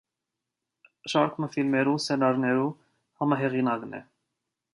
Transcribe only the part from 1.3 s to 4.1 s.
մը ֆիլմերու սենարներու համահեղինակն է։